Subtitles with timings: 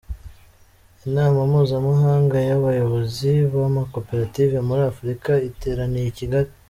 [1.07, 6.49] Inama mpuzamahanga y’abayobozi b’amakoperative muri Afurika iteraniye i Kigali